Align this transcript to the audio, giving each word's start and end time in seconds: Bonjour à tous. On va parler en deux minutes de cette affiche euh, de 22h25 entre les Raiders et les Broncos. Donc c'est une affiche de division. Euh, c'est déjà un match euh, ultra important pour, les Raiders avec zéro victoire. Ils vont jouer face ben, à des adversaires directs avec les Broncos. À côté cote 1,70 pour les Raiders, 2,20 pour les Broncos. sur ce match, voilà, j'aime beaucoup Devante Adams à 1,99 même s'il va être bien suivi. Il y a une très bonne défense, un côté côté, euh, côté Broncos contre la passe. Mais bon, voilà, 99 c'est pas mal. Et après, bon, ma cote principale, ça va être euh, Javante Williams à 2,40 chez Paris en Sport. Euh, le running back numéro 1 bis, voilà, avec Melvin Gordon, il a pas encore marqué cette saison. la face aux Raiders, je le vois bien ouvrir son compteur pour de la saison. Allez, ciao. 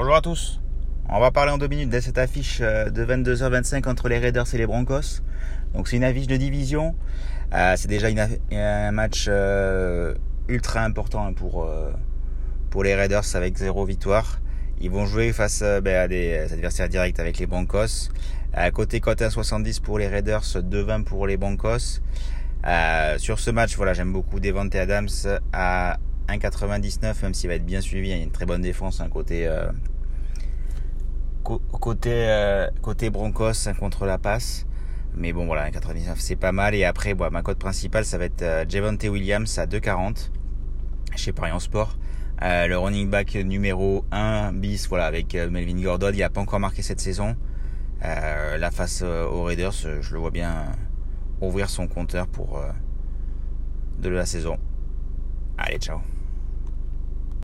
Bonjour 0.00 0.16
à 0.16 0.22
tous. 0.22 0.62
On 1.10 1.20
va 1.20 1.30
parler 1.30 1.52
en 1.52 1.58
deux 1.58 1.68
minutes 1.68 1.90
de 1.90 2.00
cette 2.00 2.16
affiche 2.16 2.60
euh, 2.62 2.88
de 2.88 3.04
22h25 3.04 3.86
entre 3.86 4.08
les 4.08 4.18
Raiders 4.18 4.46
et 4.54 4.56
les 4.56 4.66
Broncos. 4.66 5.20
Donc 5.74 5.88
c'est 5.88 5.96
une 5.96 6.04
affiche 6.04 6.26
de 6.26 6.38
division. 6.38 6.94
Euh, 7.52 7.74
c'est 7.76 7.88
déjà 7.88 8.08
un 8.50 8.92
match 8.92 9.26
euh, 9.28 10.14
ultra 10.48 10.84
important 10.84 11.34
pour, 11.34 11.68
les 12.82 12.94
Raiders 12.94 13.24
avec 13.34 13.58
zéro 13.58 13.84
victoire. 13.84 14.40
Ils 14.80 14.90
vont 14.90 15.04
jouer 15.04 15.34
face 15.34 15.62
ben, 15.82 15.96
à 15.96 16.08
des 16.08 16.50
adversaires 16.50 16.88
directs 16.88 17.20
avec 17.20 17.36
les 17.36 17.44
Broncos. 17.44 18.08
À 18.54 18.70
côté 18.70 19.00
cote 19.00 19.20
1,70 19.20 19.82
pour 19.82 19.98
les 19.98 20.08
Raiders, 20.08 20.40
2,20 20.40 21.04
pour 21.04 21.26
les 21.26 21.36
Broncos. 21.36 22.00
sur 23.18 23.38
ce 23.38 23.50
match, 23.50 23.76
voilà, 23.76 23.92
j'aime 23.92 24.14
beaucoup 24.14 24.40
Devante 24.40 24.74
Adams 24.76 25.10
à 25.52 25.98
1,99 26.36 27.22
même 27.22 27.34
s'il 27.34 27.48
va 27.48 27.54
être 27.54 27.66
bien 27.66 27.80
suivi. 27.80 28.08
Il 28.08 28.16
y 28.16 28.20
a 28.20 28.22
une 28.22 28.30
très 28.30 28.46
bonne 28.46 28.62
défense, 28.62 29.00
un 29.00 29.08
côté 29.08 29.48
côté, 31.42 32.10
euh, 32.28 32.68
côté 32.82 33.10
Broncos 33.10 33.68
contre 33.78 34.06
la 34.06 34.18
passe. 34.18 34.66
Mais 35.14 35.32
bon, 35.32 35.46
voilà, 35.46 35.70
99 35.70 36.18
c'est 36.20 36.36
pas 36.36 36.52
mal. 36.52 36.74
Et 36.74 36.84
après, 36.84 37.14
bon, 37.14 37.30
ma 37.30 37.42
cote 37.42 37.58
principale, 37.58 38.04
ça 38.04 38.18
va 38.18 38.26
être 38.26 38.42
euh, 38.42 38.64
Javante 38.68 39.04
Williams 39.04 39.58
à 39.58 39.66
2,40 39.66 40.30
chez 41.16 41.32
Paris 41.32 41.52
en 41.52 41.58
Sport. 41.58 41.98
Euh, 42.42 42.66
le 42.66 42.78
running 42.78 43.10
back 43.10 43.34
numéro 43.34 44.04
1 44.12 44.52
bis, 44.52 44.88
voilà, 44.88 45.06
avec 45.06 45.34
Melvin 45.34 45.80
Gordon, 45.82 46.10
il 46.14 46.22
a 46.22 46.30
pas 46.30 46.40
encore 46.40 46.60
marqué 46.60 46.82
cette 46.82 47.00
saison. 47.00 47.36
la 48.02 48.70
face 48.70 49.02
aux 49.02 49.42
Raiders, 49.42 49.72
je 49.72 50.12
le 50.14 50.18
vois 50.18 50.30
bien 50.30 50.72
ouvrir 51.42 51.68
son 51.68 51.86
compteur 51.86 52.26
pour 52.28 52.62
de 53.98 54.08
la 54.08 54.24
saison. 54.24 54.56
Allez, 55.58 55.78
ciao. 55.78 56.00